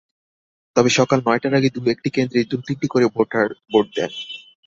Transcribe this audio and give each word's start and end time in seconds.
তবে 0.75 0.89
সকাল 0.89 1.19
নয়টার 1.25 1.53
আগে 1.55 1.69
দু-একটি 1.75 2.09
কেন্দ্রে 2.09 2.49
দু-তিনটি 2.51 2.87
করে 2.87 3.05
ভোটার 3.15 3.47
ভোট 3.69 3.85
দেন। 3.95 4.11